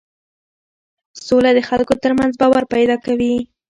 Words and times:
سوله 1.25 1.51
د 1.55 1.59
خلکو 1.69 1.93
ترمنځ 2.03 2.33
باور 2.41 2.63
پیدا 2.73 2.95
کوي 3.05 3.35